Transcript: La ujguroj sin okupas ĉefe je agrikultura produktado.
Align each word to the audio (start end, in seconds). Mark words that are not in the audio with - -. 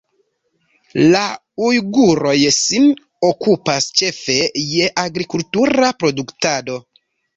La 1.15 1.21
ujguroj 1.67 2.33
sin 2.57 2.87
okupas 3.29 3.91
ĉefe 4.01 4.39
je 4.73 4.89
agrikultura 5.03 5.93
produktado. 6.01 6.81